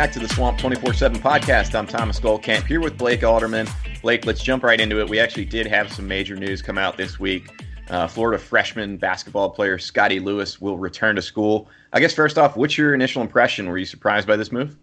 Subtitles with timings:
[0.00, 1.74] Back to the Swamp 24 7 podcast.
[1.74, 3.68] I'm Thomas Goldkamp here with Blake Alderman.
[4.00, 5.10] Blake, let's jump right into it.
[5.10, 7.50] We actually did have some major news come out this week.
[7.90, 11.68] Uh, Florida freshman basketball player Scottie Lewis will return to school.
[11.92, 13.68] I guess first off, what's your initial impression?
[13.68, 14.74] Were you surprised by this move?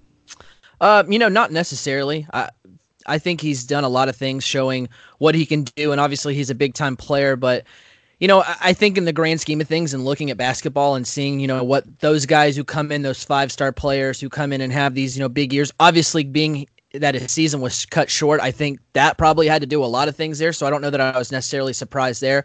[0.81, 2.27] Uh, you know, not necessarily.
[2.31, 2.51] I,
[3.07, 6.35] I think he's done a lot of things showing what he can do, and obviously
[6.35, 7.35] he's a big time player.
[7.35, 7.63] But
[8.19, 11.07] you know, I think in the grand scheme of things and looking at basketball and
[11.07, 14.51] seeing, you know, what those guys who come in, those five star players who come
[14.51, 18.09] in and have these, you know, big years, obviously being that his season was cut
[18.09, 20.51] short, I think that probably had to do a lot of things there.
[20.51, 22.43] So I don't know that I was necessarily surprised there.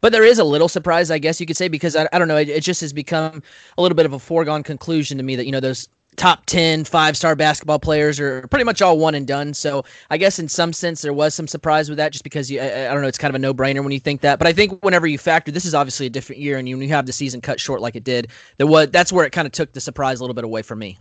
[0.00, 2.26] But there is a little surprise, I guess you could say, because I, I don't
[2.26, 2.36] know.
[2.36, 3.40] It, it just has become
[3.78, 6.84] a little bit of a foregone conclusion to me that, you know, those top 10
[6.84, 9.54] five star basketball players are pretty much all one and done.
[9.54, 12.60] So I guess in some sense there was some surprise with that just because you,
[12.60, 14.38] I, I don't know, it's kind of a no brainer when you think that.
[14.38, 16.88] But I think whenever you factor, this is obviously a different year and you, you
[16.88, 18.28] have the season cut short like it did,
[18.58, 20.78] that what that's where it kind of took the surprise a little bit away from
[20.78, 20.98] me.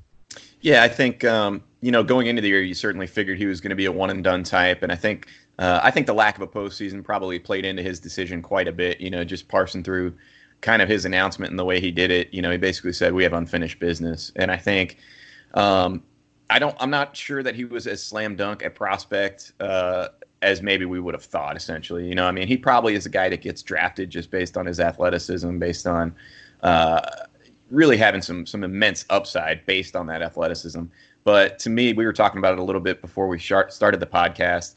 [0.62, 3.59] Yeah, I think, um, you know, going into the year, you certainly figured he was
[3.59, 4.84] going to be a one and done type.
[4.84, 8.00] And I think, uh, I think the lack of a postseason probably played into his
[8.00, 10.13] decision quite a bit, you know, just parsing through
[10.62, 12.34] kind of his announcement and the way he did it.
[12.34, 14.32] You know, he basically said, we have unfinished business.
[14.36, 14.98] And I think,
[15.54, 16.04] um,
[16.52, 16.76] I don't.
[16.82, 20.10] I'm not sure that he was as slam dunk a prospect uh,
[20.42, 21.56] as maybe we would have thought.
[21.56, 24.58] Essentially, you know, I mean, he probably is a guy that gets drafted just based
[24.58, 26.14] on his athleticism, based on
[26.62, 27.02] uh,
[27.70, 30.84] really having some some immense upside based on that athleticism.
[31.24, 34.06] But to me, we were talking about it a little bit before we started the
[34.06, 34.76] podcast.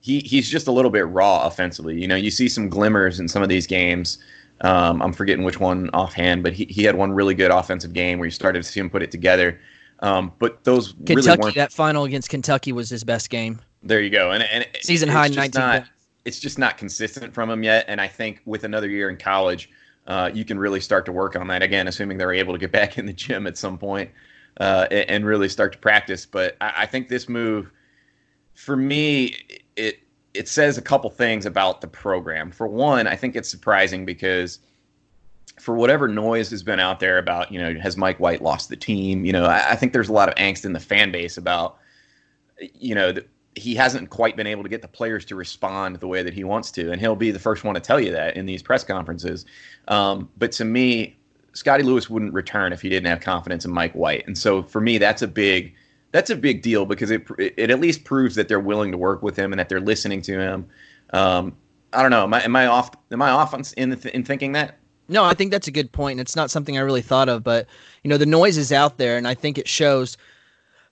[0.00, 1.98] He he's just a little bit raw offensively.
[1.98, 4.18] You know, you see some glimmers in some of these games.
[4.64, 8.18] Um, I'm forgetting which one offhand, but he, he had one really good offensive game
[8.18, 9.60] where you started to see him put it together.
[10.00, 13.60] Um, but those Kentucky, really that final against Kentucky was his best game.
[13.82, 15.60] There you go, and and season high nineteen.
[15.60, 15.84] Not,
[16.24, 19.68] it's just not consistent from him yet, and I think with another year in college,
[20.06, 22.72] uh, you can really start to work on that again, assuming they're able to get
[22.80, 24.10] back in the gym at some point
[24.60, 26.24] uh, and really start to practice.
[26.24, 27.70] But I, I think this move,
[28.54, 29.36] for me,
[29.76, 30.00] it
[30.34, 32.50] it says a couple things about the program.
[32.50, 34.58] For one, I think it's surprising because
[35.60, 38.76] for whatever noise has been out there about, you know, has Mike White lost the
[38.76, 39.24] team?
[39.24, 41.78] You know, I, I think there's a lot of angst in the fan base about,
[42.74, 43.14] you know,
[43.54, 46.42] he hasn't quite been able to get the players to respond the way that he
[46.42, 48.82] wants to, and he'll be the first one to tell you that in these press
[48.82, 49.46] conferences.
[49.86, 51.16] Um, but to me,
[51.52, 54.80] Scottie Lewis wouldn't return if he didn't have confidence in Mike White, and so for
[54.80, 55.72] me, that's a big
[56.14, 59.20] that's a big deal because it it at least proves that they're willing to work
[59.20, 60.66] with him and that they're listening to him.
[61.12, 61.56] Um,
[61.92, 62.22] I don't know.
[62.22, 62.90] Am I, am I off?
[63.10, 64.78] Am I off in in thinking that?
[65.08, 66.20] No, I think that's a good point.
[66.20, 67.66] It's not something I really thought of, but
[68.04, 70.16] you know, the noise is out there, and I think it shows.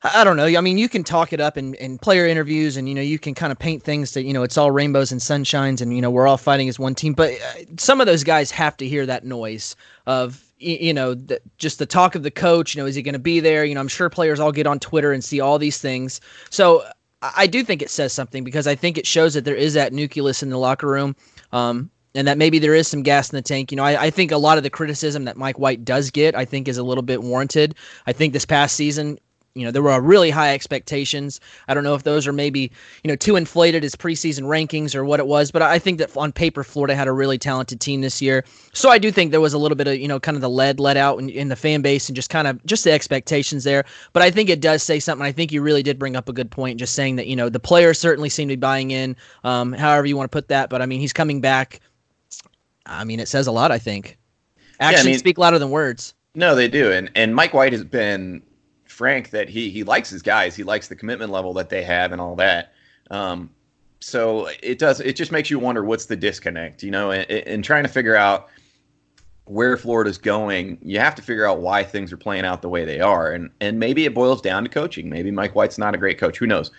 [0.02, 0.46] I don't know.
[0.46, 3.20] I mean, you can talk it up in, in player interviews, and you know, you
[3.20, 6.02] can kind of paint things that you know it's all rainbows and sunshines, and you
[6.02, 7.12] know, we're all fighting as one team.
[7.12, 9.76] But uh, some of those guys have to hear that noise
[10.08, 12.74] of you know the, just the talk of the coach.
[12.74, 13.64] You know, is he going to be there?
[13.64, 16.20] You know, I'm sure players all get on Twitter and see all these things.
[16.50, 16.84] So
[17.22, 19.92] I do think it says something because I think it shows that there is that
[19.92, 21.14] nucleus in the locker room.
[21.52, 23.70] Um, and that maybe there is some gas in the tank.
[23.70, 26.34] You know, I, I, think a lot of the criticism that Mike White does get,
[26.34, 27.74] I think, is a little bit warranted.
[28.06, 29.18] I think this past season,
[29.54, 31.40] you know, there were really high expectations.
[31.68, 32.70] I don't know if those are maybe,
[33.02, 36.16] you know, too inflated as preseason rankings or what it was, but I think that
[36.16, 38.44] on paper, Florida had a really talented team this year.
[38.72, 40.50] So I do think there was a little bit of, you know, kind of the
[40.50, 43.64] lead let out in, in the fan base and just kind of just the expectations
[43.64, 43.84] there.
[44.12, 45.24] But I think it does say something.
[45.24, 47.48] I think you really did bring up a good point, just saying that, you know,
[47.48, 50.70] the players certainly seem to be buying in, um, however you want to put that.
[50.70, 51.80] But I mean, he's coming back
[52.86, 53.70] I mean, it says a lot.
[53.70, 54.18] I think
[54.80, 56.14] actions yeah, I mean, speak louder than words.
[56.34, 58.42] No, they do, and and Mike White has been
[58.92, 60.54] frank that he he likes his guys.
[60.54, 62.72] He likes the commitment level that they have and all that.
[63.10, 63.50] Um,
[64.00, 65.00] so it does.
[65.00, 68.48] It just makes you wonder what's the disconnect, you know, and, trying to figure out
[69.44, 70.78] where Florida's going.
[70.82, 73.50] You have to figure out why things are playing out the way they are, and
[73.60, 75.08] and maybe it boils down to coaching.
[75.08, 76.38] Maybe Mike White's not a great coach.
[76.38, 76.70] Who knows?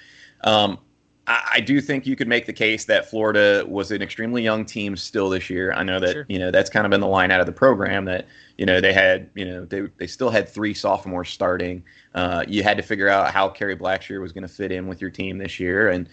[0.44, 0.78] Um,
[1.26, 4.98] I, do think you could make the case that Florida was an extremely young team
[4.98, 5.72] still this year.
[5.72, 6.26] I know that sure.
[6.28, 8.28] you know that's kind of been the line out of the program that
[8.58, 11.84] you know they had you know they they still had three sophomores starting.
[12.14, 15.00] Uh, you had to figure out how Kerry Blackshear was going to fit in with
[15.00, 16.10] your team this year, and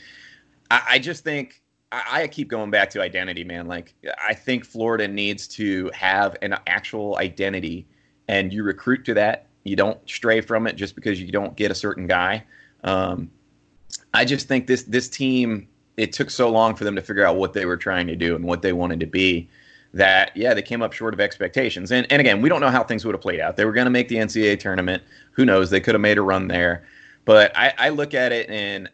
[0.70, 1.60] I, I just think
[1.90, 3.66] I, I keep going back to identity, man.
[3.66, 7.84] Like I think Florida needs to have an actual identity,
[8.28, 9.46] and you recruit to that.
[9.64, 12.44] You don't stray from it just because you don't get a certain guy.
[12.84, 13.30] Um,
[14.14, 17.36] I just think this this team it took so long for them to figure out
[17.36, 19.48] what they were trying to do and what they wanted to be
[19.92, 21.92] that yeah they came up short of expectations.
[21.92, 23.56] And and again we don't know how things would have played out.
[23.56, 25.02] They were going to make the ncaa tournament.
[25.32, 25.70] Who knows?
[25.70, 26.84] They could have made a run there.
[27.24, 28.88] But I, I look at it and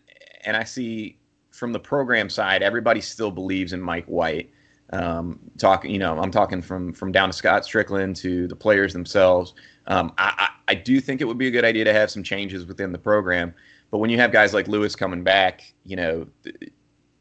[0.45, 1.17] and i see
[1.51, 4.51] from the program side everybody still believes in mike white.
[4.91, 8.93] Um, talking you know i'm talking from from down to scott Stricklin to the players
[8.93, 9.55] themselves.
[9.89, 12.23] Um, I, I, I do think it would be a good idea to have some
[12.23, 13.55] changes within the program
[13.91, 16.73] but when you have guys like Lewis coming back, you know, th-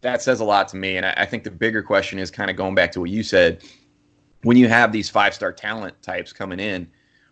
[0.01, 0.97] that says a lot to me.
[0.97, 3.23] And I, I think the bigger question is kind of going back to what you
[3.23, 3.63] said.
[4.43, 6.87] When you have these five star talent types coming in,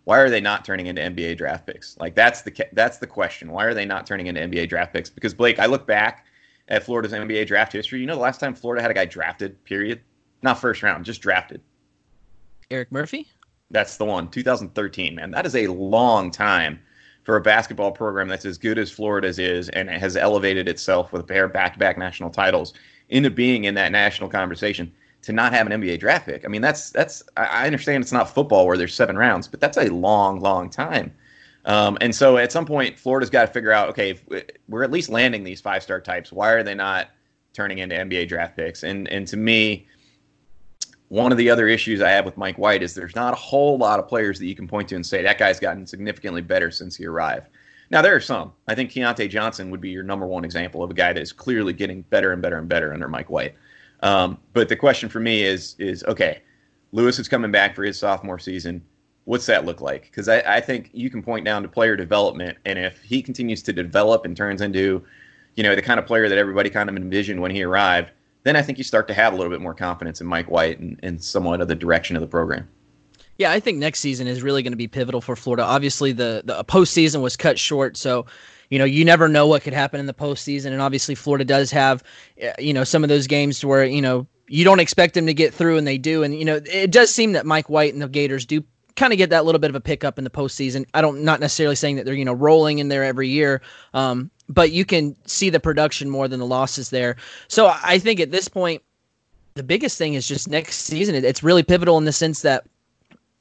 [0.06, 1.98] why are they not turning into NBA draft picks?
[2.00, 3.52] Like that's the that's the question.
[3.52, 5.10] Why are they not turning into NBA draft picks?
[5.10, 6.26] Because Blake, I look back
[6.68, 8.00] at Florida's NBA draft history.
[8.00, 10.02] You know, the last time Florida had a guy drafted, period,
[10.42, 11.62] not first round, just drafted.
[12.72, 13.28] Erik Murphy.
[13.70, 14.30] That's the one.
[14.30, 15.32] 2013, man.
[15.32, 16.80] That is a long time
[17.24, 21.22] for a basketball program that's as good as Florida's is and has elevated itself with
[21.22, 22.74] a pair of back-to-back national titles
[23.10, 24.92] into being in that national conversation
[25.22, 26.44] to not have an NBA draft pick.
[26.46, 29.78] I mean, that's that's I understand it's not football where there's seven rounds, but that's
[29.78, 31.14] a long, long time.
[31.66, 34.20] Um, and so at some point, Florida's got to figure out, okay,
[34.68, 36.34] we're at least landing these five-star types.
[36.34, 37.08] Why are they not
[37.54, 38.84] turning into NBA draft picks?
[38.84, 39.88] And and to me,
[41.14, 43.78] one of the other issues I have with Mike White is there's not a whole
[43.78, 46.72] lot of players that you can point to and say that guy's gotten significantly better
[46.72, 47.50] since he arrived.
[47.92, 48.52] Now there are some.
[48.68, 51.32] I think Keyontae Johnson would be your number one example of a guy that is
[51.32, 53.54] clearly getting better and better and better under Mike White.
[54.00, 56.42] Um, but the question for me is is okay,
[56.94, 58.84] Lewis is coming back for his sophomore season.
[59.26, 60.06] What's that look like?
[60.06, 63.62] Because I, I think you can point down to player development, and if he continues
[63.64, 65.06] to develop and turns into,
[65.54, 68.10] you know, the kind of player that everybody kind of envisioned when he arrived,
[68.44, 70.80] then I think you start to have a little bit more confidence in Mike White
[70.80, 72.68] and, and somewhat of the direction of the program.
[73.38, 75.64] Yeah, I think next season is really going to be pivotal for Florida.
[75.64, 78.26] Obviously, the the postseason was cut short, so
[78.70, 80.68] you know you never know what could happen in the postseason.
[80.68, 82.04] And obviously, Florida does have
[82.38, 85.34] eh, you know some of those games where you know you don't expect them to
[85.34, 86.22] get through, and they do.
[86.22, 88.64] And you know it does seem that Mike White and the Gators do
[88.96, 90.86] kind of get that little bit of a pickup in the postseason.
[90.94, 93.62] I don't not necessarily saying that they're you know rolling in there every year,
[93.96, 97.16] um, but you can see the production more than the losses there.
[97.48, 98.82] So I think at this point,
[99.56, 101.16] the biggest thing is just next season.
[101.16, 102.66] It's really pivotal in the sense that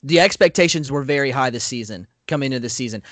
[0.02, 3.02] the expectations were very high this season coming into the season.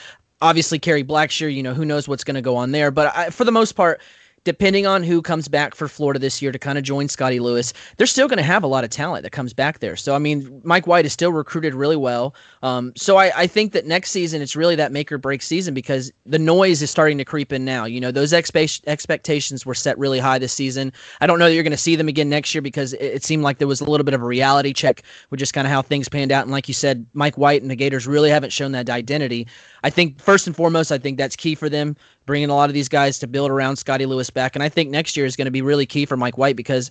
[0.43, 2.91] Obviously, Kerry Blackshear, you know, who knows what's going to go on there.
[2.91, 4.01] But I, for the most part,
[4.45, 7.73] depending on who comes back for Florida this year to kind of join Scottie Lewis,
[7.97, 9.97] they're still going to have a lot of talent that comes back there.
[9.97, 12.35] So, I mean, Mike White is still recruited really well.
[12.63, 15.75] Um, so, I, I, think that next season it's really that make or break season
[15.75, 17.85] because the noise is starting to creep in now.
[17.85, 20.93] You know, those expe- expectations were set really high this season.
[21.21, 23.25] I don't know that you're going to see them again next year because it, it
[23.25, 25.73] seemed like there was a little bit of a reality check with just kind of
[25.73, 26.45] how things panned out.
[26.45, 29.47] And like you said, Mike White and the Gators really haven't shown that identity.
[29.83, 31.97] I think first and foremost, I think that's key for them,
[32.27, 34.55] bringing a lot of these guys to build around Scottie Lewis back.
[34.55, 36.91] And I think next year is going to be really key for Mike White because,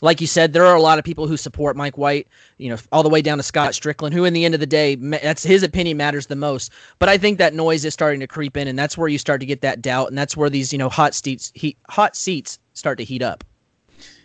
[0.00, 2.76] like you said, there are a lot of people who support Mike White, you know,
[2.92, 5.42] all the way down to Scott Stricklin, who in the end of the day, that's
[5.42, 6.70] his opinion matters the most.
[6.98, 9.40] But I think that noise is starting to creep in, and that's where you start
[9.40, 12.58] to get that doubt, and that's where these, you know, hot seats, heat, hot seats
[12.74, 13.44] start to heat up.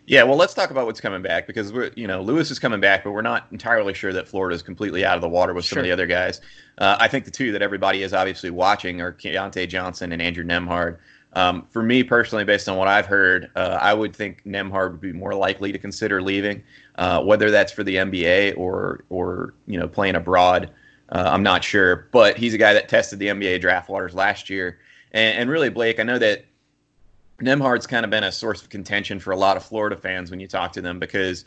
[0.05, 2.81] Yeah, well, let's talk about what's coming back because we're, you know, Lewis is coming
[2.81, 5.63] back, but we're not entirely sure that Florida is completely out of the water with
[5.63, 6.41] some of the other guys.
[6.77, 10.43] Uh, I think the two that everybody is obviously watching are Keyontae Johnson and Andrew
[10.43, 10.97] Nembhard.
[11.35, 15.01] Um, for me personally, based on what I've heard, uh, I would think Nembhard would
[15.01, 16.63] be more likely to consider leaving,
[16.95, 20.69] uh, whether that's for the NBA or or you know playing abroad.
[21.09, 24.49] Uh, I'm not sure, but he's a guy that tested the NBA draft waters last
[24.49, 24.79] year,
[25.11, 26.45] and, and really, Blake, I know that
[27.43, 30.39] Nembhard's kind of been a source of contention for a lot of Florida fans when
[30.39, 31.45] you talk to them because,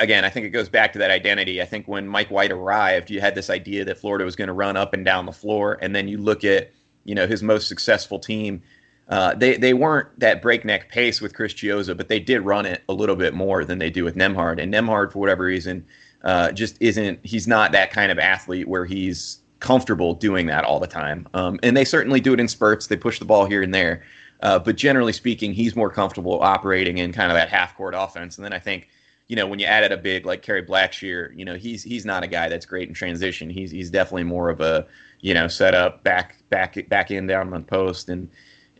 [0.00, 1.60] again, I think it goes back to that identity.
[1.62, 4.54] I think when Mike White arrived, you had this idea that Florida was going to
[4.54, 6.70] run up and down the floor, and then you look at
[7.04, 8.62] you know his most successful team.
[9.08, 12.82] Uh, they they weren't that breakneck pace with Chris Chiozza, but they did run it
[12.88, 14.60] a little bit more than they do with Nembhard.
[14.62, 15.84] And Nembhard, for whatever reason,
[16.22, 17.20] uh, just isn't.
[17.22, 21.26] He's not that kind of athlete where he's comfortable doing that all the time.
[21.32, 22.86] Um, and they certainly do it in spurts.
[22.86, 24.02] They push the ball here and there.
[24.44, 28.36] Uh, but generally speaking, he's more comfortable operating in kind of that half court offense.
[28.36, 28.88] And then I think,
[29.26, 32.22] you know, when you added a big like Kerry Blackshear, you know, he's he's not
[32.22, 33.48] a guy that's great in transition.
[33.48, 34.86] He's he's definitely more of a
[35.20, 38.28] you know set up back back back in down on post and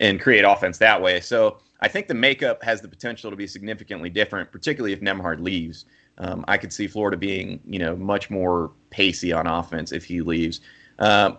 [0.00, 1.20] and create offense that way.
[1.20, 5.40] So I think the makeup has the potential to be significantly different, particularly if Nembhard
[5.40, 5.86] leaves.
[6.18, 10.20] Um, I could see Florida being, you know, much more pacey on offense if he
[10.20, 10.60] leaves.
[10.98, 11.32] Uh,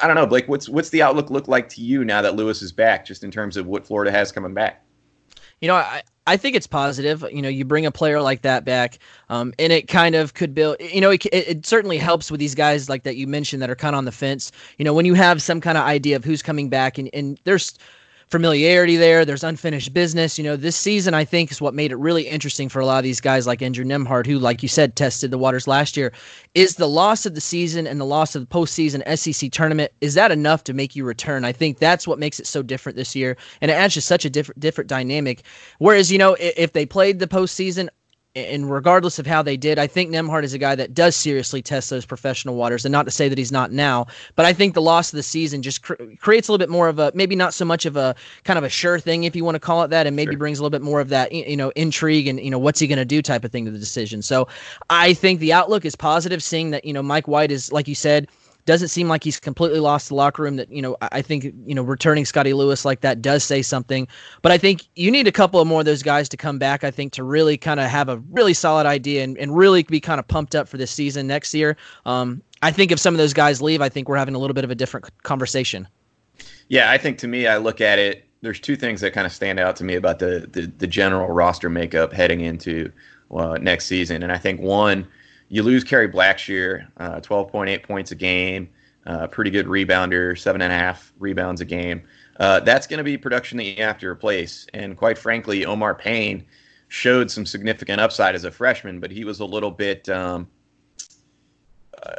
[0.00, 0.48] I don't know, Blake.
[0.48, 3.30] What's what's the outlook look like to you now that Lewis is back, just in
[3.30, 4.84] terms of what Florida has coming back?
[5.60, 7.24] You know, I, I think it's positive.
[7.30, 8.98] You know, you bring a player like that back,
[9.28, 10.76] um, and it kind of could build.
[10.80, 13.76] You know, it, it, certainly helps with these guys like that you mentioned that are
[13.76, 14.50] kind of on the fence.
[14.78, 17.38] You know, when you have some kind of idea of who's coming back, and, and
[17.44, 17.78] there's
[18.28, 19.24] familiarity there.
[19.24, 20.38] There's unfinished business.
[20.38, 22.98] You know, this season I think is what made it really interesting for a lot
[22.98, 26.12] of these guys like Andrew Nembhard, who, like you said, tested the waters last year.
[26.54, 30.14] Is the loss of the season and the loss of the postseason SEC tournament is
[30.14, 31.44] that enough to make you return?
[31.44, 34.24] I think that's what makes it so different this year, and it adds just such
[34.24, 35.42] a different different dynamic.
[35.78, 37.88] Whereas you know, if they played the postseason,
[38.36, 41.62] and regardless of how they did, I think Nembhard is a guy that does seriously
[41.62, 42.84] test those professional waters.
[42.84, 45.22] And not to say that he's not now, but I think the loss of the
[45.22, 47.96] season just cr- creates a little bit more of a maybe not so much of
[47.96, 50.32] a kind of a sure thing, if you want to call it that, and maybe
[50.32, 50.38] sure.
[50.38, 52.88] brings a little bit more of that you know intrigue and you know what's he
[52.88, 54.20] going to do type of thing to the decision.
[54.20, 54.48] So
[54.90, 57.94] I think the outlook is positive, seeing that you know Mike White is like you
[57.94, 58.26] said
[58.66, 60.56] doesn't seem like he's completely lost the locker room.
[60.56, 64.08] That you know, I think you know returning Scottie Lewis like that does say something.
[64.42, 66.84] But I think you need a couple of more of those guys to come back.
[66.84, 70.00] I think to really kind of have a really solid idea and, and really be
[70.00, 71.76] kind of pumped up for this season next year.
[72.06, 74.54] Um, I think if some of those guys leave, I think we're having a little
[74.54, 75.86] bit of a different conversation.
[76.68, 78.26] Yeah, I think to me, I look at it.
[78.40, 81.28] There's two things that kind of stand out to me about the the, the general
[81.28, 82.90] roster makeup heading into
[83.34, 85.06] uh, next season, and I think one
[85.48, 88.68] you lose Kerry Blackshear, uh, 12.8 points a game,
[89.06, 92.02] uh, pretty good rebounder, seven and a half rebounds a game.
[92.40, 94.66] Uh, that's going to be production that you have to replace.
[94.74, 96.44] And quite frankly, Omar Payne
[96.88, 100.08] showed some significant upside as a freshman, but he was a little bit.
[100.08, 100.48] Um,
[102.02, 102.14] uh,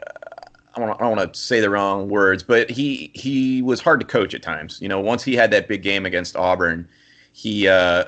[0.75, 3.99] I don't, I don't want to say the wrong words, but he he was hard
[4.01, 4.81] to coach at times.
[4.81, 6.87] You know, once he had that big game against Auburn,
[7.31, 8.05] he uh,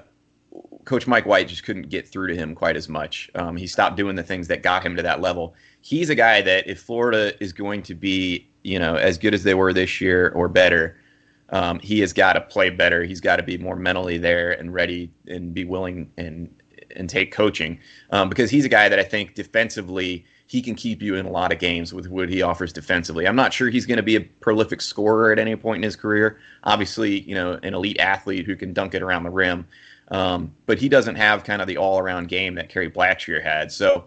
[0.87, 3.29] Coach Mike White just couldn't get through to him quite as much.
[3.35, 5.53] Um, he stopped doing the things that got him to that level.
[5.81, 9.43] He's a guy that if Florida is going to be, you know, as good as
[9.43, 10.97] they were this year or better,
[11.49, 13.03] um, he has got to play better.
[13.03, 16.49] He's got to be more mentally there and ready and be willing and
[16.95, 17.79] and take coaching
[18.11, 21.29] um, because he's a guy that I think defensively he can keep you in a
[21.29, 23.27] lot of games with what he offers defensively.
[23.27, 25.97] I'm not sure he's going to be a prolific scorer at any point in his
[25.97, 26.39] career.
[26.63, 29.67] Obviously, you know, an elite athlete who can dunk it around the rim.
[30.09, 33.71] Um, but he doesn't have kind of the all around game that Kerry Blackshear had.
[33.71, 34.05] So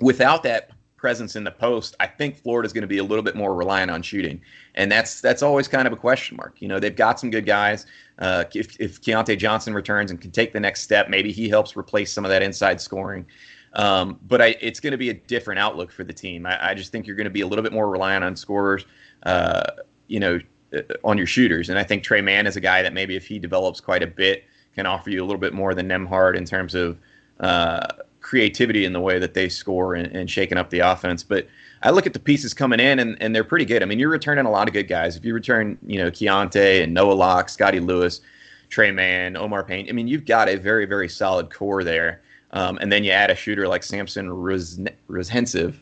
[0.00, 3.36] without that presence in the post, I think Florida's going to be a little bit
[3.36, 4.40] more reliant on shooting,
[4.74, 6.56] and that's that's always kind of a question mark.
[6.60, 7.86] You know, they've got some good guys.
[8.18, 11.76] Uh, if if Keyontae Johnson returns and can take the next step, maybe he helps
[11.76, 13.26] replace some of that inside scoring.
[13.74, 16.46] Um, but I, it's going to be a different outlook for the team.
[16.46, 18.86] I, I, just think you're going to be a little bit more reliant on scorers.
[19.24, 19.64] Uh,
[20.06, 20.40] you know,
[20.74, 23.26] uh, on your shooters, and I think Tre Mann is a guy that maybe if
[23.26, 24.44] he develops quite a bit
[24.76, 26.98] can offer you a little bit more than Nembhard in terms of
[27.40, 27.86] uh,
[28.20, 31.22] creativity in the way that they score and, and shaking up the offense.
[31.22, 31.48] But
[31.82, 33.82] I look at the pieces coming in, and, and they're pretty good.
[33.82, 35.16] I mean, you're returning a lot of good guys.
[35.16, 38.20] If you return, you know, Keyontae and Noah Locke, Scottie Lewis,
[38.68, 42.22] Tre Mann, Omar Payne, I mean, you've got a very, very solid core there.
[42.52, 45.74] Um, and then you add a shooter like Samson Ruzhentsev.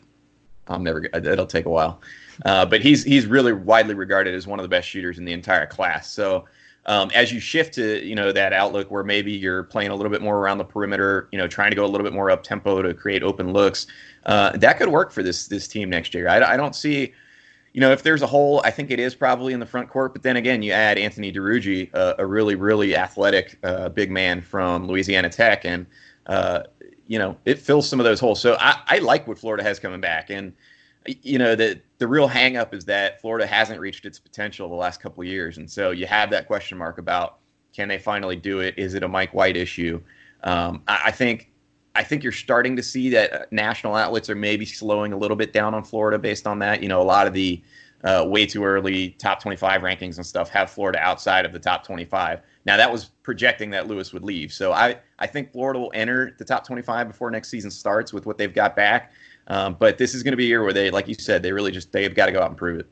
[0.67, 1.05] I'm never.
[1.05, 2.01] It'll take a while,
[2.47, 5.33] uh, but he's he's really widely regarded as one of the best shooters in the
[5.33, 6.11] entire class.
[6.11, 6.47] So
[6.87, 10.11] um, as you shift to you know that outlook where maybe you're playing a little
[10.11, 12.43] bit more around the perimeter, you know, trying to go a little bit more up
[12.43, 13.87] tempo to create open looks,
[14.27, 16.29] uh, that could work for this this team next year.
[16.29, 17.13] I, I, don't see,
[17.73, 20.13] you know, if there's a hole, I think it is probably in the front court.
[20.13, 24.43] But then again, you add Anthony Duruji, uh, a really really athletic uh, big man
[24.43, 25.87] from Louisiana Tech, and
[26.27, 26.65] uh,
[27.07, 28.41] you know it fills some of those holes.
[28.41, 30.53] So I, I like what Florida has coming back, and
[31.07, 35.01] you know the the real hangup is that Florida hasn't reached its potential the last
[35.01, 37.39] couple years, and so you have that question mark about
[37.75, 38.75] can they finally do it?
[38.77, 40.03] Is it a Mike White issue?
[40.43, 41.51] Um, I, I, think
[41.95, 45.55] I think you're starting to see that national outlets are maybe slowing a little bit
[45.55, 46.83] down on Florida based on that.
[46.83, 47.63] You know, a lot of the
[48.05, 51.87] uh, way too early top 25 rankings and stuff have Florida outside of the top
[51.87, 52.41] 25.
[52.67, 56.37] Now that was projecting that Lewis would leave, so I I think Florida will enter
[56.39, 59.11] the top 25 before next season starts with what they've got back.
[59.47, 61.53] Um, but this is going to be a year where they, like you said, they
[61.53, 62.87] really just they've got to go out and prove it.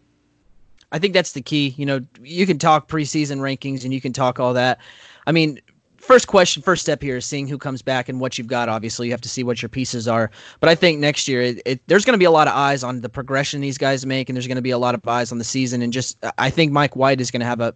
[0.92, 1.74] I think that's the key.
[1.78, 4.78] You know, you can talk preseason rankings and you can talk all that.
[5.26, 5.58] I mean,
[5.96, 8.68] first question, first step here is seeing who comes back and what you've got.
[8.68, 10.30] Obviously, you have to see what your pieces are.
[10.60, 12.82] But I think next year, it, it, there's going to be a lot of eyes
[12.82, 15.32] on the progression these guys make, and there's going to be a lot of eyes
[15.32, 15.80] on the season.
[15.80, 17.72] And just, I think Mike White is going to have a.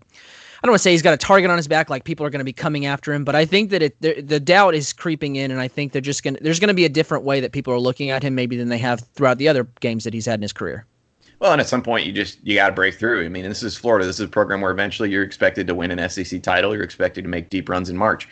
[0.62, 2.30] I don't want to say he's got a target on his back, like people are
[2.30, 4.92] going to be coming after him, but I think that it the, the doubt is
[4.92, 6.38] creeping in, and I think they're just going.
[6.40, 8.68] There's going to be a different way that people are looking at him, maybe than
[8.68, 10.86] they have throughout the other games that he's had in his career.
[11.38, 13.24] Well, and at some point you just you got to break through.
[13.24, 14.06] I mean, this is Florida.
[14.06, 16.74] This is a program where eventually you're expected to win an SEC title.
[16.74, 18.28] You're expected to make deep runs in March.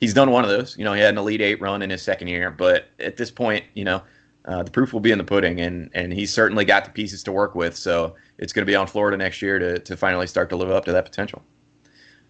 [0.00, 0.76] He's done one of those.
[0.76, 3.30] You know, he had an Elite Eight run in his second year, but at this
[3.30, 4.02] point, you know,
[4.44, 7.22] uh, the proof will be in the pudding, and and he's certainly got the pieces
[7.24, 7.76] to work with.
[7.76, 10.70] So it's going to be on Florida next year to to finally start to live
[10.70, 11.42] up to that potential.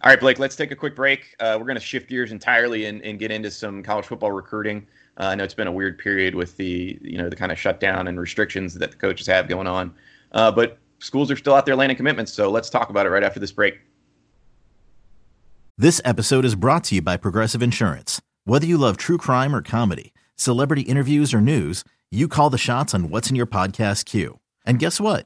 [0.01, 1.35] All right, Blake, let's take a quick break.
[1.41, 4.87] Uh, we're going to shift gears entirely and, and get into some college football recruiting.
[5.19, 7.59] Uh, I know it's been a weird period with the you know the kind of
[7.59, 9.93] shutdown and restrictions that the coaches have going on,
[10.31, 12.31] uh, but schools are still out there landing commitments.
[12.31, 13.79] So let's talk about it right after this break.
[15.77, 18.21] This episode is brought to you by Progressive Insurance.
[18.45, 22.93] Whether you love true crime or comedy, celebrity interviews or news, you call the shots
[22.93, 24.39] on what's in your podcast queue.
[24.65, 25.25] And guess what?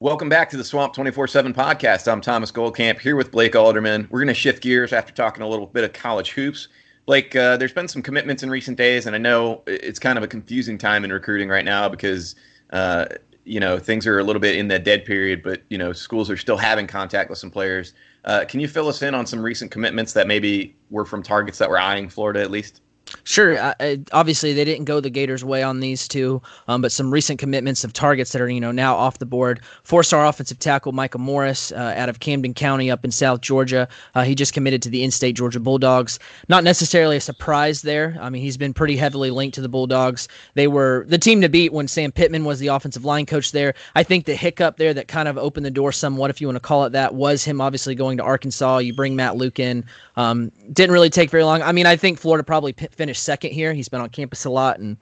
[0.00, 2.10] Welcome back to the Swamp 24-7 podcast.
[2.10, 4.06] I'm Thomas Goldkamp here with Blake Alderman.
[4.10, 6.68] We're going to shift gears after talking a little bit of college hoops.
[7.06, 10.22] Blake, uh, there's been some commitments in recent days, and I know it's kind of
[10.22, 12.34] a confusing time in recruiting right now because
[12.70, 13.06] uh,–
[13.48, 16.30] you know things are a little bit in that dead period, but you know schools
[16.30, 17.94] are still having contact with some players.
[18.24, 21.58] Uh, can you fill us in on some recent commitments that maybe were from targets
[21.58, 22.82] that were eyeing Florida at least?
[23.24, 23.58] Sure.
[23.58, 27.38] Uh, obviously, they didn't go the Gators' way on these two, um, but some recent
[27.38, 29.60] commitments of targets that are you know now off the board.
[29.82, 33.88] Four-star offensive tackle Micah Morris uh, out of Camden County up in South Georgia.
[34.14, 36.18] Uh, he just committed to the in-state Georgia Bulldogs.
[36.48, 38.16] Not necessarily a surprise there.
[38.20, 40.28] I mean, he's been pretty heavily linked to the Bulldogs.
[40.54, 43.74] They were the team to beat when Sam Pittman was the offensive line coach there.
[43.94, 46.56] I think the hiccup there that kind of opened the door somewhat, if you want
[46.56, 48.78] to call it that, was him obviously going to Arkansas.
[48.78, 49.84] You bring Matt Luke in.
[50.16, 51.62] Um, didn't really take very long.
[51.62, 53.72] I mean, I think Florida probably p- finished second here.
[53.72, 54.98] He's been on campus a lot and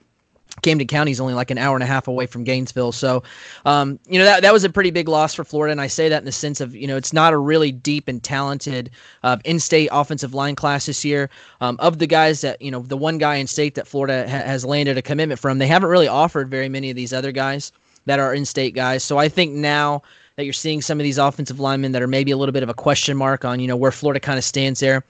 [0.62, 2.92] Camden County is only like an hour and a half away from Gainesville.
[2.92, 3.22] So,
[3.64, 5.72] um, you know, that, that was a pretty big loss for Florida.
[5.72, 8.08] And I say that in the sense of, you know, it's not a really deep
[8.08, 8.90] and talented
[9.22, 11.28] uh, in state offensive line class this year.
[11.60, 14.46] Um, of the guys that, you know, the one guy in state that Florida ha-
[14.46, 17.72] has landed a commitment from, they haven't really offered very many of these other guys
[18.06, 19.02] that are in state guys.
[19.02, 20.02] So I think now
[20.36, 22.68] that you're seeing some of these offensive linemen that are maybe a little bit of
[22.68, 25.04] a question mark on, you know, where Florida kind of stands there.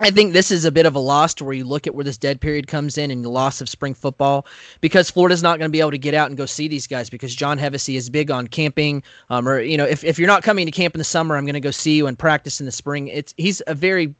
[0.00, 2.04] I think this is a bit of a loss to where you look at where
[2.04, 4.44] this dead period comes in and the loss of spring football
[4.80, 7.08] because Florida's not going to be able to get out and go see these guys
[7.08, 9.04] because John Hevesy is big on camping.
[9.30, 11.44] Um, or, you know, if, if you're not coming to camp in the summer, I'm
[11.44, 13.06] going to go see you and practice in the spring.
[13.06, 14.14] It's He's a very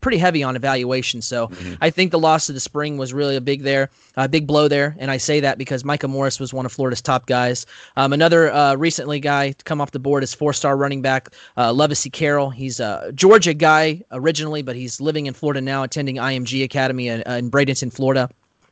[0.00, 1.22] pretty heavy on evaluation.
[1.22, 1.74] So mm-hmm.
[1.80, 4.68] I think the loss of the spring was really a big there, a big blow
[4.68, 4.96] there.
[4.98, 7.66] And I say that because Micah Morris was one of Florida's top guys.
[7.96, 11.74] Um, another uh, recently guy to come off the board is four-star running back uh,
[12.12, 12.50] Carroll.
[12.50, 17.22] He's a Georgia guy originally, but he's living in Florida now, attending IMG Academy in,
[17.22, 18.28] in Bradenton, Florida.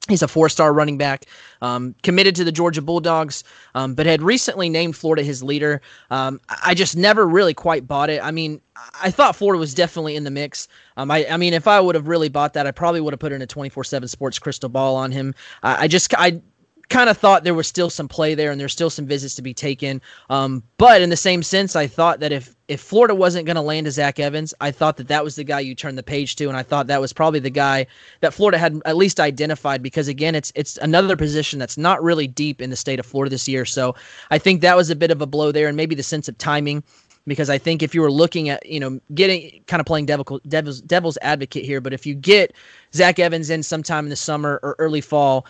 [0.09, 1.27] He's a four star running back,
[1.63, 3.43] um, committed to the Georgia Bulldogs,
[3.75, 5.81] um, but had recently named Florida his leader.
[6.11, 8.23] Um, I just never really quite bought it.
[8.23, 8.61] I mean,
[9.03, 10.69] I thought Florida was definitely in the mix.
[10.97, 13.21] Um, I, I mean, if I would have really bought that, I probably would have
[13.21, 15.35] put in a 24 7 sports crystal ball on him.
[15.63, 16.41] I, I just, I
[16.89, 19.43] kind of thought there was still some play there and there's still some visits to
[19.43, 20.01] be taken.
[20.31, 23.63] Um, but in the same sense, I thought that if if Florida wasn't going to
[23.63, 26.35] land a Zach Evans, I thought that that was the guy you turned the page
[26.37, 27.87] to, and I thought that was probably the guy
[28.21, 32.27] that Florida had at least identified because again, it's it's another position that's not really
[32.27, 33.65] deep in the state of Florida this year.
[33.65, 33.95] So
[34.31, 36.39] I think that was a bit of a blow there, and maybe the sense of
[36.39, 36.83] timing.
[37.29, 40.41] Because I think if you were looking at, you know, getting kind of playing devil,
[40.47, 42.53] devil's, devil's advocate here, but if you get
[42.95, 45.45] Zach Evans in sometime in the summer or early fall,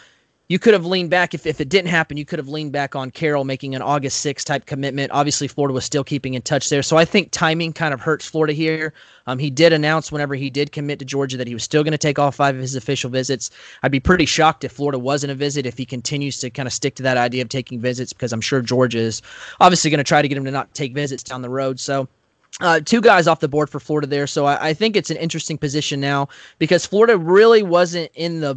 [0.48, 2.94] you could have leaned back if, if it didn't happen you could have leaned back
[2.94, 5.12] on carroll making an august 6 type commitment.
[5.12, 6.82] Obviously florida was still keeping in touch there.
[6.82, 8.92] So i think timing kind of hurts florida here.
[9.26, 11.92] Um, he did announce whenever he did commit to georgia that he was still going
[11.92, 13.50] to take all five of his official visits.
[13.82, 16.72] I'd be pretty shocked if florida wasn't a visit if he continues to kind of
[16.72, 19.22] stick to that idea of taking visits because i'm sure georgia is
[19.60, 21.80] obviously going to try to get him to not take visits down the road.
[21.80, 22.08] So
[22.60, 25.18] uh, two guys off the board for Florida there, so I, I think it's an
[25.18, 26.28] interesting position now
[26.58, 28.56] because Florida really wasn't in the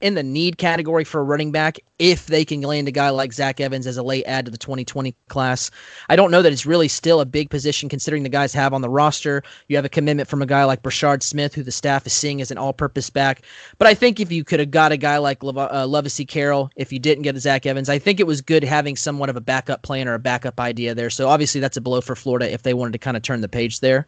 [0.00, 3.32] in the need category for a running back if they can land a guy like
[3.32, 5.70] Zach Evans as a late add to the 2020 class.
[6.08, 8.82] I don't know that it's really still a big position considering the guys have on
[8.82, 9.42] the roster.
[9.68, 12.40] You have a commitment from a guy like Brashard Smith, who the staff is seeing
[12.40, 13.42] as an all purpose back.
[13.78, 16.92] But I think if you could have got a guy like Lev- uh, Carroll, if
[16.92, 19.40] you didn't get a Zach Evans, I think it was good having somewhat of a
[19.40, 21.10] backup plan or a backup idea there.
[21.10, 23.48] So obviously that's a blow for Florida if they wanted to kind of turn the
[23.48, 24.06] page there.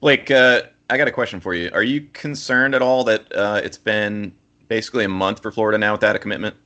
[0.00, 1.70] Blake, uh, I got a question for you.
[1.72, 4.34] Are you concerned at all that uh, it's been
[4.68, 6.56] basically a month for Florida now without a commitment?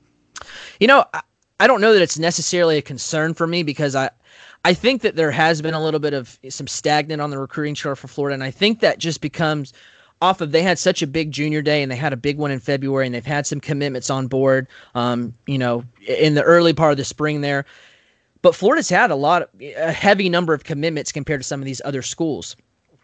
[0.80, 1.20] You know, I,
[1.60, 4.10] I don't know that it's necessarily a concern for me because I.
[4.66, 7.74] I think that there has been a little bit of some stagnant on the recruiting
[7.74, 9.74] chart for Florida, and I think that just becomes
[10.22, 12.50] off of they had such a big junior day and they had a big one
[12.50, 16.72] in February and they've had some commitments on board, um, you know, in the early
[16.72, 17.66] part of the spring there.
[18.40, 21.66] But Florida's had a lot, of, a heavy number of commitments compared to some of
[21.66, 22.56] these other schools.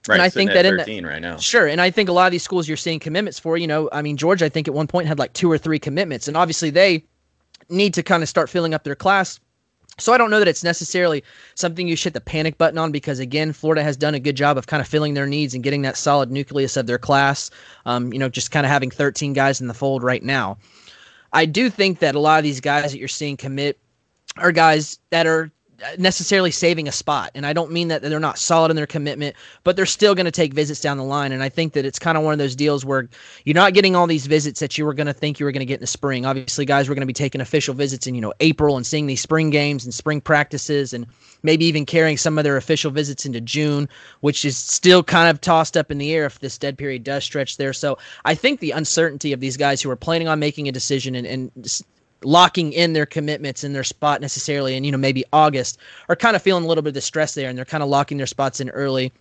[0.09, 1.37] Right, and I think that in the, right now.
[1.37, 3.59] Sure, and I think a lot of these schools you're seeing commitments for.
[3.59, 5.79] You know, I mean, Georgia, I think at one point had like two or three
[5.79, 7.05] commitments, and obviously they
[7.69, 9.39] need to kind of start filling up their class.
[9.99, 11.23] So I don't know that it's necessarily
[11.55, 14.37] something you should hit the panic button on because again, Florida has done a good
[14.37, 17.51] job of kind of filling their needs and getting that solid nucleus of their class.
[17.85, 20.57] Um, you know, just kind of having 13 guys in the fold right now.
[21.33, 23.79] I do think that a lot of these guys that you're seeing commit
[24.37, 25.51] are guys that are
[25.99, 27.31] necessarily saving a spot.
[27.35, 30.27] And I don't mean that they're not solid in their commitment, but they're still going
[30.27, 31.33] to take visits down the line.
[31.33, 33.09] And I think that it's kind of one of those deals where
[33.45, 35.61] you're not getting all these visits that you were going to think you were going
[35.61, 36.27] to get in the spring.
[36.27, 39.07] Obviously, guys were going to be taking official visits in, you know, April and seeing
[39.07, 41.07] these spring games and spring practices and
[41.43, 43.88] maybe even carrying some of their official visits into June,
[44.21, 47.25] which is still kind of tossed up in the air if this dead period does
[47.25, 47.73] stretch there.
[47.73, 51.14] So I think the uncertainty of these guys who are planning on making a decision
[51.14, 51.83] and, and
[52.25, 55.79] locking in their commitments in their spot necessarily and you know maybe august
[56.09, 57.89] are kind of feeling a little bit of the stress there and they're kind of
[57.89, 59.13] locking their spots in early.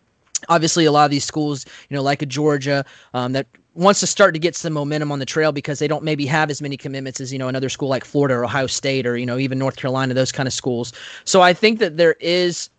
[0.48, 4.08] Obviously a lot of these schools you know like a georgia um, that wants to
[4.08, 6.76] start to get some momentum on the trail because they don't maybe have as many
[6.76, 9.58] commitments as you know another school like florida or ohio state or you know even
[9.60, 10.94] north carolina those kind of schools.
[11.24, 12.70] So i think that there is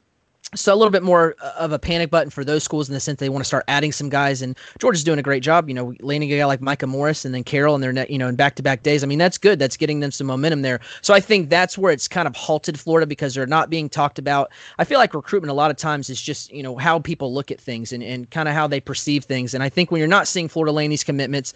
[0.55, 3.01] so a little bit more uh, of a panic button for those schools in the
[3.01, 5.75] sense they want to start adding some guys and Georgia's doing a great job you
[5.75, 8.29] know landing a guy like Micah Morris and then Carroll and their net you know
[8.29, 9.05] in back-to-back days.
[9.05, 9.59] I mean that's good.
[9.59, 10.81] That's getting them some momentum there.
[11.03, 14.19] So I think that's where it's kind of halted Florida because they're not being talked
[14.19, 14.51] about.
[14.79, 17.51] I feel like recruitment a lot of times is just you know how people look
[17.51, 19.55] at things and, and kind of how they perceive things.
[19.55, 21.55] And I think when you're not seeing Florida land these commitments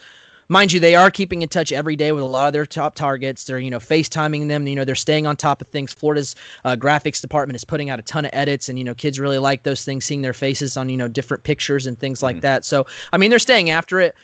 [0.49, 2.95] mind you, they are keeping in touch every day with a lot of their top
[2.95, 3.45] targets.
[3.45, 4.67] They're, you know, FaceTiming them.
[4.67, 5.93] You know, they're staying on top of things.
[5.93, 9.21] Florida's uh, graphics department is putting out a ton of edits, and you know, kids
[9.21, 12.37] really like those things, seeing their faces on you know different pictures and things like
[12.37, 12.43] mm-hmm.
[12.43, 12.65] that.
[12.65, 14.15] So, I mean, they're staying after it.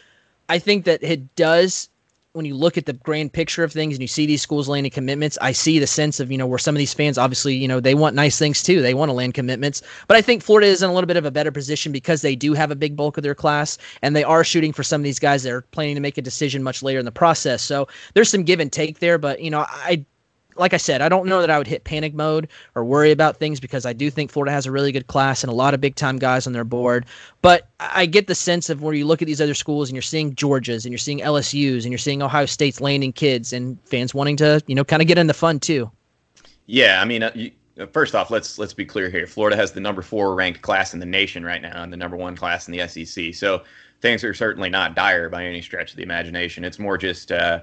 [0.48, 1.88] I think that it does
[2.32, 4.92] when you look at the grand picture of things and you see these schools landing
[4.92, 7.66] commitments, I see the sense of, you know, where some of these fans obviously, you
[7.66, 8.80] know, they want nice things too.
[8.82, 9.82] They want to land commitments.
[10.06, 12.36] But I think Florida is in a little bit of a better position because they
[12.36, 15.04] do have a big bulk of their class and they are shooting for some of
[15.04, 17.62] these guys that are planning to make a decision much later in the process.
[17.62, 19.18] So there's some give and take there.
[19.18, 20.04] But, you know, I
[20.60, 23.38] like I said, I don't know that I would hit panic mode or worry about
[23.38, 25.80] things because I do think Florida has a really good class and a lot of
[25.80, 27.06] big time guys on their board.
[27.40, 30.02] But I get the sense of where you look at these other schools and you're
[30.02, 34.14] seeing Georgia's and you're seeing LSU's and you're seeing Ohio State's landing kids and fans
[34.14, 35.90] wanting to, you know, kind of get in the fun too.
[36.66, 39.26] Yeah, I mean, uh, you, uh, first off, let's let's be clear here.
[39.26, 42.16] Florida has the number four ranked class in the nation right now, and the number
[42.16, 43.34] one class in the SEC.
[43.34, 43.64] So
[44.02, 46.64] things are certainly not dire by any stretch of the imagination.
[46.64, 47.32] It's more just.
[47.32, 47.60] Uh,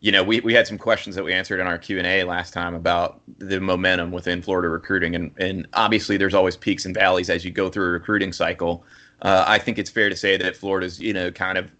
[0.00, 2.24] you know, we, we had some questions that we answered in our Q and A
[2.24, 6.94] last time about the momentum within Florida recruiting, and and obviously there's always peaks and
[6.94, 8.84] valleys as you go through a recruiting cycle.
[9.22, 11.70] Uh, I think it's fair to say that Florida's you know kind of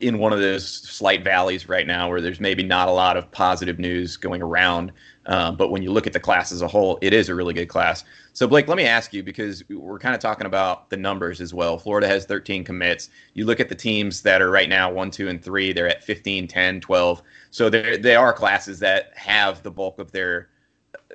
[0.00, 3.30] in one of those slight valleys right now where there's maybe not a lot of
[3.32, 4.92] positive news going around.
[5.26, 7.52] Um, but when you look at the class as a whole, it is a really
[7.52, 8.04] good class.
[8.32, 11.52] So, Blake, let me ask you because we're kind of talking about the numbers as
[11.52, 11.78] well.
[11.78, 13.10] Florida has 13 commits.
[13.34, 16.04] You look at the teams that are right now one, two, and three, they're at
[16.04, 17.22] 15, 10, 12.
[17.50, 20.48] So, they are classes that have the bulk of their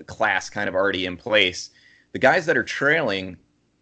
[0.07, 1.71] class kind of already in place.
[2.11, 3.37] The guys that are trailing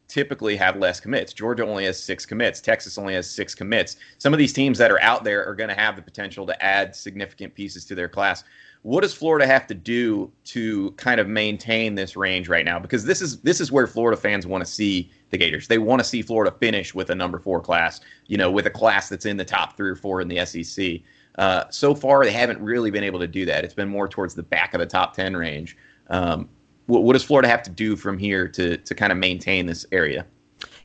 [0.10, 1.32] typically have less commits.
[1.32, 2.60] Georgia only has six commits.
[2.60, 3.96] Texas only has six commits.
[4.18, 6.63] Some of these teams that are out there are going to have the potential to
[6.63, 8.44] add significant pieces to their class.
[8.84, 12.80] What does Florida have to do to kind of maintain this range right now?
[12.80, 15.68] Because this is this is where Florida fans want to see the Gators.
[15.68, 18.70] They want to see Florida finish with a number four class, you know, with a
[18.70, 21.02] class that's in the top three or four in the SEC.
[21.38, 23.63] Uh, so far, they haven't really been able to do that.
[23.63, 25.78] It's been more towards the back of the top 10 range.
[26.10, 26.50] Um,
[26.88, 29.86] what, what does Florida have to do from here to, to kind of maintain this
[29.92, 30.26] area?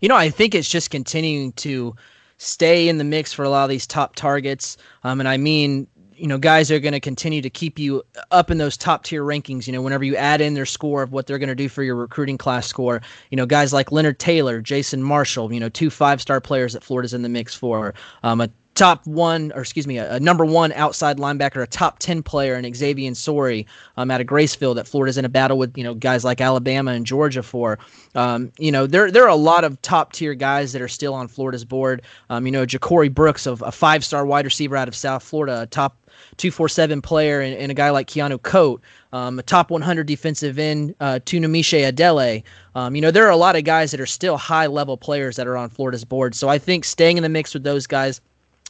[0.00, 1.96] You know, I think it's just continuing to
[2.38, 4.76] stay in the mix for a lot of these top targets.
[5.02, 8.50] Um, and I mean, you know, guys are going to continue to keep you up
[8.50, 9.66] in those top tier rankings.
[9.66, 11.83] You know, whenever you add in their score of what they're going to do for
[11.83, 13.00] your recruiting class score,
[13.31, 16.85] you know, guys like Leonard Taylor, Jason Marshall, you know, two five star players that
[16.85, 17.94] Florida's in the mix for.
[18.22, 21.98] Um, a top one, or excuse me, a, a, number one outside linebacker, a top
[22.00, 25.77] 10 player in Xavian Sorey um, out of Graceville that Florida's in a battle with,
[25.77, 27.79] you know, guys like Alabama and Georgia for.
[28.14, 31.14] Um, you know, there, there are a lot of top tier guys that are still
[31.14, 32.03] on Florida's board.
[32.31, 35.62] Um, you know, Jacorey Brooks, of a five star wide receiver out of South Florida,
[35.62, 35.96] a top
[36.37, 38.81] 247 player, and, and a guy like Keanu Koht,
[39.12, 42.42] um, a top 100 defensive end, uh, Tunmise Adeleye.
[42.74, 45.37] Um, you know, there are a lot of guys that are still high level players
[45.37, 46.35] that are on Florida's board.
[46.35, 48.20] So I think staying in the mix with those guys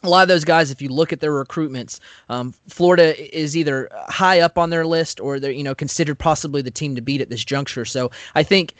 [0.05, 3.89] a lot of those guys, if you look at their recruitments, um, Florida is either
[4.09, 7.21] high up on their list or they're you know considered possibly the team to beat
[7.21, 7.85] at this juncture.
[7.85, 8.75] So I think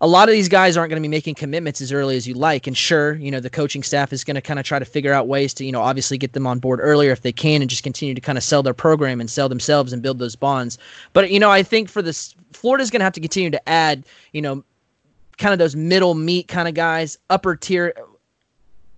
[0.00, 2.34] a lot of these guys aren't going to be making commitments as early as you
[2.34, 2.66] like.
[2.66, 5.12] And sure, you know the coaching staff is going to kind of try to figure
[5.12, 7.70] out ways to you know obviously get them on board earlier if they can, and
[7.70, 10.78] just continue to kind of sell their program and sell themselves and build those bonds.
[11.12, 14.04] But you know I think for this, Florida's going to have to continue to add
[14.32, 14.64] you know
[15.38, 17.94] kind of those middle meat kind of guys, upper tier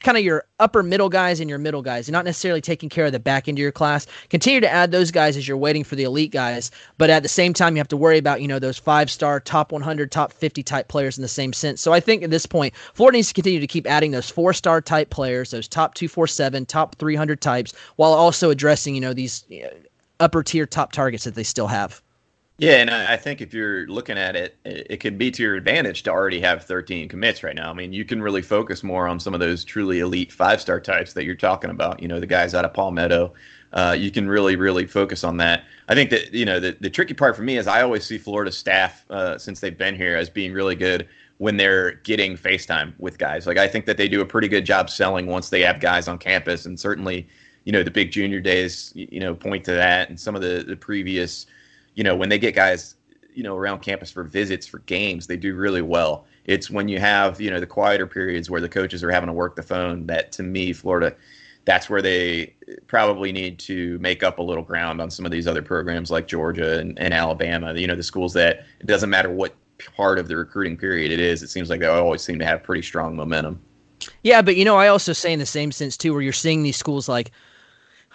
[0.02, 2.08] kind of your upper middle guys and your middle guys.
[2.08, 4.06] You're not necessarily taking care of the back end of your class.
[4.28, 7.28] Continue to add those guys as you're waiting for the elite guys, but at the
[7.28, 10.32] same time, you have to worry about you know those five star, top 100, top
[10.32, 11.80] 50 type players in the same sense.
[11.80, 14.52] So I think at this point, Florida needs to continue to keep adding those four
[14.52, 19.44] star type players, those top 247, top 300 types, while also addressing you know these
[19.52, 19.68] uh,
[20.18, 22.02] upper tier top targets that they still have.
[22.60, 26.02] Yeah, and I think if you're looking at it, it could be to your advantage
[26.02, 27.70] to already have 13 commits right now.
[27.70, 30.78] I mean, you can really focus more on some of those truly elite five star
[30.78, 32.02] types that you're talking about.
[32.02, 33.32] You know, the guys out of Palmetto.
[33.72, 35.64] Uh, you can really, really focus on that.
[35.88, 38.18] I think that you know the, the tricky part for me is I always see
[38.18, 42.92] Florida staff uh, since they've been here as being really good when they're getting FaceTime
[42.98, 43.46] with guys.
[43.46, 46.08] Like I think that they do a pretty good job selling once they have guys
[46.08, 47.26] on campus, and certainly,
[47.64, 50.62] you know, the big junior days, you know, point to that, and some of the
[50.68, 51.46] the previous
[52.00, 52.94] you know, when they get guys,
[53.34, 56.24] you know, around campus for visits for games, they do really well.
[56.46, 59.34] It's when you have, you know, the quieter periods where the coaches are having to
[59.34, 61.14] work the phone that to me, Florida,
[61.66, 62.54] that's where they
[62.86, 66.26] probably need to make up a little ground on some of these other programs like
[66.26, 67.74] Georgia and, and Alabama.
[67.74, 69.54] You know, the schools that it doesn't matter what
[69.94, 72.62] part of the recruiting period it is, it seems like they always seem to have
[72.62, 73.60] pretty strong momentum.
[74.22, 76.62] Yeah, but you know, I also say in the same sense too, where you're seeing
[76.62, 77.30] these schools like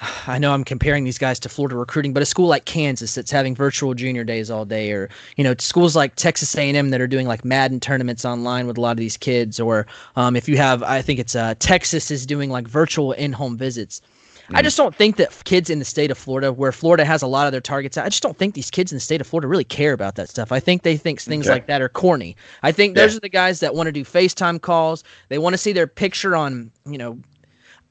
[0.28, 3.32] I know I'm comparing these guys to Florida recruiting, but a school like Kansas that's
[3.32, 7.08] having virtual junior days all day, or you know schools like Texas A&M that are
[7.08, 10.58] doing like Madden tournaments online with a lot of these kids, or um, if you
[10.58, 14.02] have, I think it's uh, Texas is doing like virtual in-home visits.
[14.50, 14.58] Mm.
[14.58, 17.28] I just don't think that kids in the state of Florida, where Florida has a
[17.28, 19.48] lot of their targets, I just don't think these kids in the state of Florida
[19.48, 20.52] really care about that stuff.
[20.52, 21.56] I think they think things okay.
[21.56, 22.36] like that are corny.
[22.62, 25.04] I think those are the guys that want to do FaceTime calls.
[25.30, 27.18] They want to see their picture on, you know,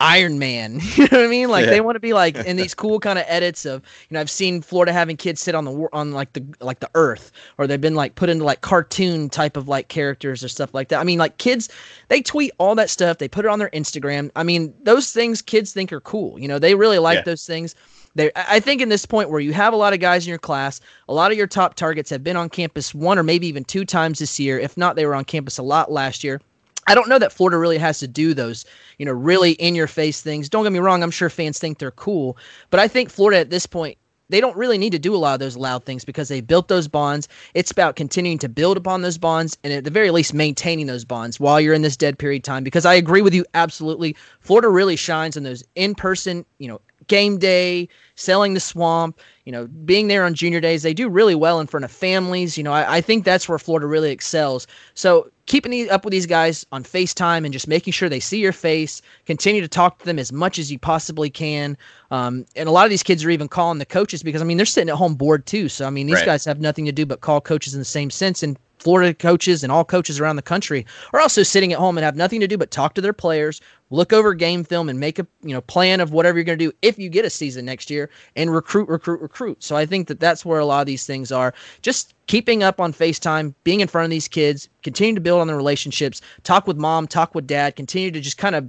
[0.00, 0.80] Iron Man.
[0.94, 1.48] You know what I mean?
[1.48, 1.70] Like yeah.
[1.70, 4.30] they want to be like in these cool kind of edits of you know I've
[4.30, 7.80] seen Florida having kids sit on the on like the like the Earth, or they've
[7.80, 11.00] been like put into like cartoon type of like characters or stuff like that.
[11.00, 11.68] I mean, like kids,
[12.08, 13.18] they tweet all that stuff.
[13.18, 14.30] They put it on their Instagram.
[14.36, 16.38] I mean, those things kids think are cool.
[16.38, 17.22] You know, they really like yeah.
[17.22, 17.74] those things.
[18.14, 20.38] They, I think in this point where you have a lot of guys in your
[20.38, 23.64] class, a lot of your top targets have been on campus one or maybe even
[23.64, 24.58] two times this year.
[24.58, 26.40] If not, they were on campus a lot last year.
[26.86, 28.64] I don't know that Florida really has to do those,
[28.98, 30.48] you know, really in your face things.
[30.48, 32.36] Don't get me wrong, I'm sure fans think they're cool,
[32.70, 33.98] but I think Florida at this point
[34.30, 36.68] they don't really need to do a lot of those loud things because they built
[36.68, 37.28] those bonds.
[37.52, 41.04] It's about continuing to build upon those bonds and at the very least maintaining those
[41.04, 44.16] bonds while you're in this dead period time because I agree with you absolutely.
[44.40, 49.66] Florida really shines in those in-person, you know, game day, selling the swamp, you know,
[49.84, 52.56] being there on junior days, they do really well in front of families.
[52.56, 54.66] You know, I, I think that's where Florida really excels.
[54.94, 58.52] So keeping up with these guys on FaceTime and just making sure they see your
[58.52, 61.76] face, continue to talk to them as much as you possibly can.
[62.10, 64.56] Um, and a lot of these kids are even calling the coaches because I mean
[64.56, 65.68] they're sitting at home bored too.
[65.68, 66.26] So I mean these right.
[66.26, 69.62] guys have nothing to do but call coaches in the same sense and Florida coaches
[69.62, 72.46] and all coaches around the country are also sitting at home and have nothing to
[72.46, 75.62] do but talk to their players, look over game film, and make a you know
[75.62, 78.52] plan of whatever you're going to do if you get a season next year and
[78.52, 79.64] recruit, recruit, recruit.
[79.64, 81.54] So I think that that's where a lot of these things are.
[81.80, 85.46] Just keeping up on FaceTime, being in front of these kids, continue to build on
[85.46, 88.68] the relationships, talk with mom, talk with dad, continue to just kind of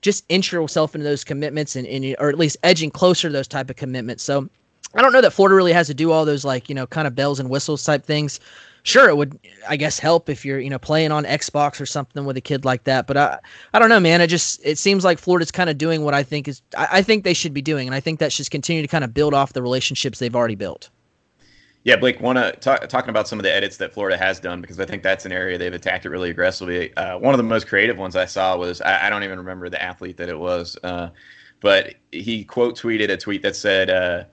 [0.00, 3.48] just inch yourself into those commitments and, and or at least edging closer to those
[3.48, 4.24] type of commitments.
[4.24, 4.48] So
[4.94, 7.06] I don't know that Florida really has to do all those like you know kind
[7.06, 8.40] of bells and whistles type things
[8.82, 9.38] sure it would
[9.68, 12.64] i guess help if you're you know playing on xbox or something with a kid
[12.64, 13.38] like that but i
[13.74, 16.22] i don't know man it just it seems like florida's kind of doing what i
[16.22, 18.82] think is I, I think they should be doing and i think that should continue
[18.82, 20.90] to kind of build off the relationships they've already built
[21.84, 24.60] yeah, Blake, want to talk talking about some of the edits that Florida has done
[24.60, 26.94] because I think that's an area they've attacked it really aggressively.
[26.96, 29.70] Uh, one of the most creative ones I saw was I, I don't even remember
[29.70, 31.08] the athlete that it was, uh,
[31.60, 34.24] but he quote tweeted a tweet that said, uh,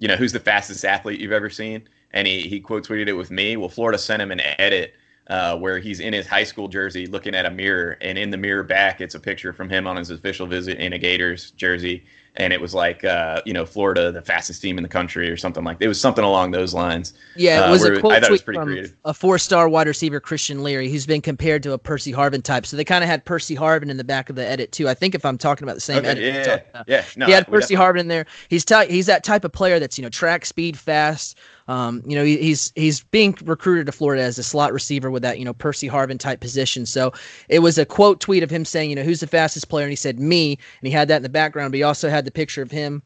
[0.00, 3.12] "You know, who's the fastest athlete you've ever seen?" And he he quote tweeted it
[3.12, 3.58] with me.
[3.58, 4.94] Well, Florida sent him an edit
[5.28, 8.36] uh, where he's in his high school jersey looking at a mirror, and in the
[8.36, 12.04] mirror back, it's a picture from him on his official visit in a Gators jersey,
[12.36, 15.36] and it was like, uh, you know, Florida, the fastest team in the country, or
[15.38, 15.78] something like.
[15.78, 15.86] That.
[15.86, 17.14] It was something along those lines.
[17.36, 18.94] Yeah, it uh, was uh, a quote I thought it was pretty creative.
[19.06, 22.66] A four-star wide receiver, Christian Leary, who's been compared to a Percy Harvin type.
[22.66, 24.90] So they kind of had Percy Harvin in the back of the edit too.
[24.90, 27.48] I think if I'm talking about the same okay, edit, yeah, yeah, no, he had
[27.48, 28.26] Percy Harvin in there.
[28.50, 31.38] He's t- he's that type of player that's you know track speed, fast.
[31.66, 35.22] Um, you know, he, he's he's being recruited to Florida as a slot receiver with
[35.22, 36.84] that, you know, Percy Harvin type position.
[36.84, 37.12] So
[37.48, 39.84] it was a quote tweet of him saying, you know, who's the fastest player?
[39.84, 42.24] And he said me, and he had that in the background, but he also had
[42.24, 43.02] the picture of him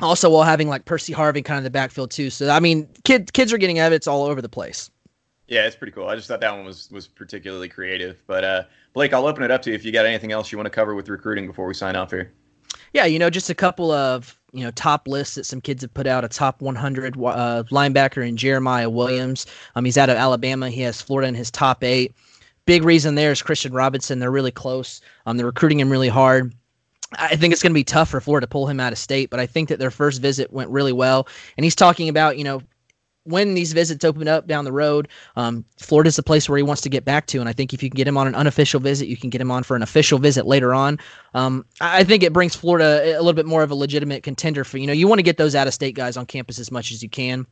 [0.00, 2.30] also while having like Percy Harvin kind of the backfield too.
[2.30, 4.90] So I mean, kids kids are getting evidence all over the place.
[5.46, 6.08] Yeah, it's pretty cool.
[6.08, 8.22] I just thought that one was was particularly creative.
[8.26, 8.62] But uh,
[8.92, 10.70] Blake, I'll open it up to you if you got anything else you want to
[10.70, 12.32] cover with recruiting before we sign off here.
[12.92, 15.92] Yeah, you know, just a couple of you know top lists that some kids have
[15.92, 16.24] put out.
[16.24, 19.46] A top 100 uh, linebacker in Jeremiah Williams.
[19.74, 20.70] Um, he's out of Alabama.
[20.70, 22.14] He has Florida in his top eight.
[22.66, 24.20] Big reason there is Christian Robinson.
[24.20, 25.00] They're really close.
[25.26, 26.54] Um, they're recruiting him really hard.
[27.18, 29.30] I think it's going to be tough for Florida to pull him out of state,
[29.30, 31.28] but I think that their first visit went really well.
[31.56, 32.62] And he's talking about, you know,
[33.24, 36.82] when these visits open up down the road, um, Florida's the place where he wants
[36.82, 37.40] to get back to.
[37.40, 39.40] And I think if you can get him on an unofficial visit, you can get
[39.40, 40.98] him on for an official visit later on.
[41.34, 44.78] Um, I think it brings Florida a little bit more of a legitimate contender for,
[44.78, 46.92] you know, you want to get those out of state guys on campus as much
[46.92, 47.46] as you can.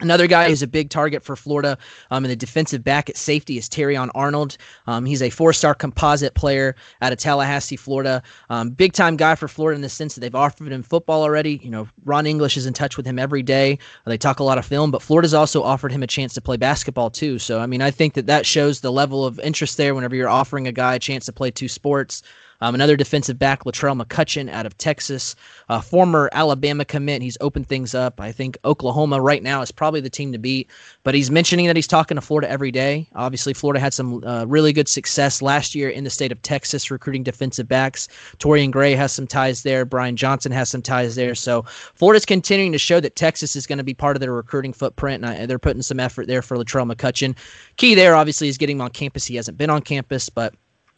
[0.00, 1.78] Another guy who's a big target for Florida
[2.10, 4.58] um, in the defensive back at safety is Terrion Arnold.
[4.86, 8.22] Um, he's a four-star composite player out of Tallahassee, Florida.
[8.50, 11.60] Um, big-time guy for Florida in the sense that they've offered him football already.
[11.62, 13.78] You know, Ron English is in touch with him every day.
[14.04, 16.58] They talk a lot of film, but Florida's also offered him a chance to play
[16.58, 17.38] basketball too.
[17.38, 20.28] So, I mean, I think that that shows the level of interest there whenever you're
[20.28, 22.22] offering a guy a chance to play two sports.
[22.60, 25.36] Um, another defensive back, Latrell McCutchin out of Texas,
[25.68, 27.22] uh, former Alabama commit.
[27.22, 28.20] He's opened things up.
[28.20, 30.70] I think Oklahoma right now is probably the team to beat,
[31.02, 33.08] but he's mentioning that he's talking to Florida every day.
[33.14, 36.90] Obviously, Florida had some uh, really good success last year in the state of Texas
[36.90, 38.08] recruiting defensive backs.
[38.38, 39.84] Torian Gray has some ties there.
[39.84, 41.34] Brian Johnson has some ties there.
[41.34, 41.62] So
[41.94, 45.24] Florida's continuing to show that Texas is going to be part of their recruiting footprint,
[45.24, 47.36] and I, they're putting some effort there for Latrell McCutchin.
[47.76, 49.26] Key there, obviously, is getting him on campus.
[49.26, 50.54] He hasn't been on campus, but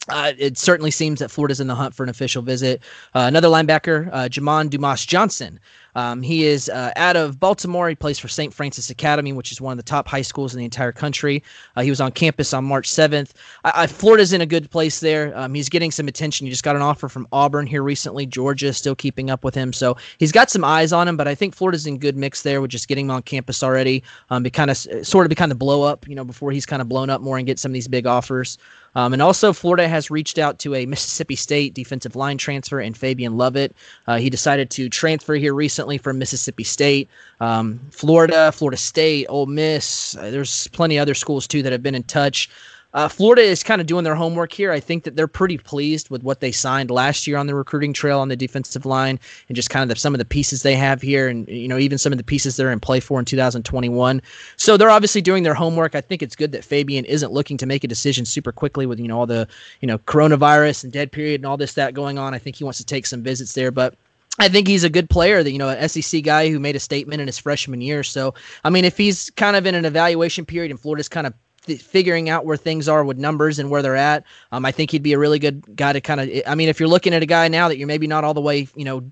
[0.07, 2.81] uh, it certainly seems that Florida's in the hunt for an official visit.
[3.13, 5.59] Uh, another linebacker, uh, Jamon Dumas Johnson.
[5.95, 7.89] Um, he is uh, out of Baltimore.
[7.89, 8.53] He plays for St.
[8.53, 11.43] Francis Academy, which is one of the top high schools in the entire country.
[11.75, 13.31] Uh, he was on campus on March 7th.
[13.65, 15.37] I, I, Florida's in a good place there.
[15.37, 16.45] Um, he's getting some attention.
[16.45, 18.25] He just got an offer from Auburn here recently.
[18.25, 19.73] Georgia is still keeping up with him.
[19.73, 22.61] So he's got some eyes on him, but I think Florida's in good mix there
[22.61, 24.03] with just getting him on campus already.
[24.29, 26.65] Um, be kind of sort of be kind of blow up, you know, before he's
[26.65, 28.57] kind of blown up more and get some of these big offers.
[28.95, 32.97] Um, and also, Florida has reached out to a Mississippi State defensive line transfer and
[32.97, 33.75] Fabian Lovett.
[34.07, 37.07] Uh, he decided to transfer here recently from Mississippi State,
[37.39, 40.15] um, Florida, Florida State, Ole Miss.
[40.17, 42.49] Uh, there's plenty other schools too that have been in touch.
[42.93, 44.71] Uh, Florida is kind of doing their homework here.
[44.71, 47.93] I think that they're pretty pleased with what they signed last year on the recruiting
[47.93, 50.75] trail on the defensive line and just kind of the, some of the pieces they
[50.75, 53.25] have here and you know even some of the pieces they're in play for in
[53.25, 54.21] 2021.
[54.57, 55.93] So they're obviously doing their homework.
[55.93, 58.99] I think it's good that Fabian isn't looking to make a decision super quickly with
[58.99, 59.47] you know all the
[59.81, 62.33] you know coronavirus and dead period and all this that going on.
[62.33, 63.95] I think he wants to take some visits there, but
[64.39, 66.79] I think he's a good player, that you know, an SEC guy who made a
[66.79, 68.03] statement in his freshman year.
[68.03, 71.33] So, I mean, if he's kind of in an evaluation period and Florida's kind of
[71.77, 74.23] figuring out where things are with numbers and where they're at.
[74.51, 76.29] Um, I think he'd be a really good guy to kind of.
[76.47, 78.41] I mean, if you're looking at a guy now that you're maybe not all the
[78.41, 79.09] way, you know,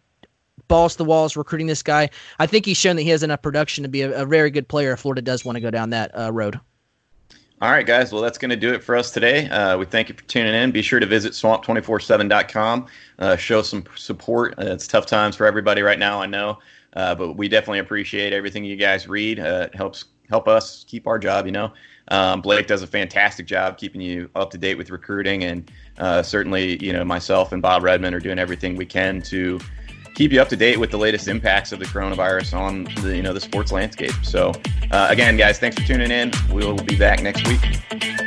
[0.68, 3.42] balls to the walls recruiting this guy, I think he's shown that he has enough
[3.42, 5.92] production to be a, a very good player if Florida does want to go down
[5.92, 6.60] that uh, road.
[7.60, 8.12] All right, guys.
[8.12, 9.50] Well, that's going to do it for us today.
[9.50, 10.70] Uh, we thank you for tuning in.
[10.70, 12.86] Be sure to visit swamp247.com.
[13.18, 14.54] Uh, show some support.
[14.60, 16.60] Uh, it's tough times for everybody right now, I know.
[16.94, 19.40] Uh, but we definitely appreciate everything you guys read.
[19.40, 21.74] Uh, it helps help us keep our job, you know.
[22.10, 26.24] Um, Blake does a fantastic job keeping you up to date with recruiting, and uh,
[26.24, 29.60] certainly, you know, myself and Bob Redmond are doing everything we can to
[30.16, 33.22] keep you up to date with the latest impacts of the coronavirus on the you
[33.22, 34.14] know the sports landscape.
[34.24, 34.52] So,
[34.92, 36.32] uh, again, guys, thanks for tuning in.
[36.52, 38.27] We'll be back next week.